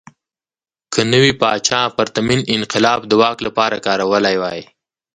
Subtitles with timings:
[0.93, 4.61] که نوي پاچا پرتمین انقلاب د واک لپاره کارولی وای.